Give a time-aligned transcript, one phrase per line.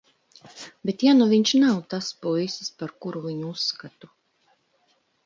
[0.89, 4.11] Bet ja nu viņš nav tas puisis, par ko viņu uzskatu?